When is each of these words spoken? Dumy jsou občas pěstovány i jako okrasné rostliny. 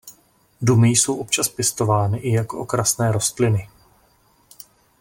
Dumy 0.61 0.89
jsou 0.89 1.15
občas 1.15 1.49
pěstovány 1.49 2.17
i 2.17 2.33
jako 2.33 2.59
okrasné 2.59 3.11
rostliny. 3.11 3.69